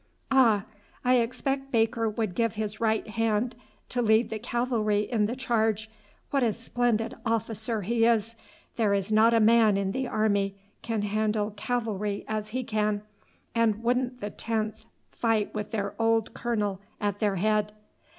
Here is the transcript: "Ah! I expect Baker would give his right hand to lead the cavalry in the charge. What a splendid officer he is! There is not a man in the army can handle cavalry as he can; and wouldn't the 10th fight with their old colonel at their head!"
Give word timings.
"Ah! 0.31 0.65
I 1.05 1.17
expect 1.19 1.71
Baker 1.71 2.09
would 2.09 2.33
give 2.33 2.55
his 2.55 2.79
right 2.81 3.07
hand 3.07 3.55
to 3.89 4.01
lead 4.01 4.31
the 4.31 4.39
cavalry 4.39 5.01
in 5.01 5.27
the 5.27 5.35
charge. 5.35 5.91
What 6.31 6.41
a 6.41 6.53
splendid 6.53 7.13
officer 7.23 7.83
he 7.83 8.03
is! 8.03 8.35
There 8.77 8.95
is 8.95 9.11
not 9.11 9.35
a 9.35 9.39
man 9.39 9.77
in 9.77 9.91
the 9.91 10.07
army 10.07 10.55
can 10.81 11.03
handle 11.03 11.51
cavalry 11.51 12.25
as 12.27 12.47
he 12.49 12.63
can; 12.63 13.03
and 13.53 13.83
wouldn't 13.83 14.21
the 14.21 14.31
10th 14.31 14.87
fight 15.11 15.53
with 15.53 15.69
their 15.69 15.93
old 16.01 16.33
colonel 16.33 16.81
at 16.99 17.19
their 17.19 17.35
head!" 17.35 17.71